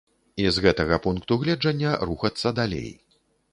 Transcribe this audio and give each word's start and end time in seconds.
І 0.43 0.45
з 0.55 0.63
гэтага 0.65 0.97
пункту 1.03 1.37
гледжання 1.45 1.93
рухацца 2.11 2.55
далей. 2.61 2.91